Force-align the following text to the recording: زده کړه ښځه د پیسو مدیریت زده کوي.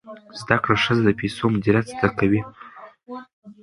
زده 0.39 0.57
کړه 0.63 0.75
ښځه 0.83 1.01
د 1.05 1.09
پیسو 1.19 1.43
مدیریت 1.55 1.85
زده 1.93 2.09
کوي. 2.17 2.41